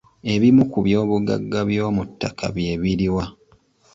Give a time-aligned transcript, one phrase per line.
[0.33, 3.25] Ebimu ku byobugagga eby'omuttaka bye biri wa?